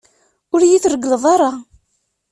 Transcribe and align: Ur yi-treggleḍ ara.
Ur 0.53 0.61
yi-treggleḍ 0.65 1.23
ara. 1.33 1.51